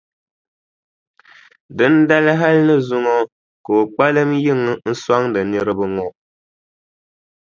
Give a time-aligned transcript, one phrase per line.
[1.77, 3.13] Dindali hali ni zuŋɔ
[3.63, 6.07] ka o kpalim yiŋa n-sɔŋdi niriba ŋɔ.